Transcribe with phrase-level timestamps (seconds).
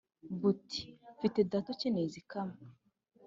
[0.39, 2.59] buti" mfite data ukeneye izikamwa".